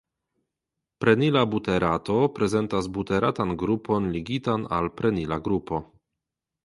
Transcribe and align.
Prenila 1.03 1.43
buterato 1.51 2.15
prezentas 2.37 2.89
buteratan 2.95 3.53
grupon 3.65 4.09
ligitan 4.17 4.67
al 4.79 4.91
prenila 5.03 5.39
grupo. 5.51 5.85